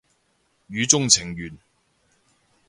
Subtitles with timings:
[0.71, 1.59] 語中程緣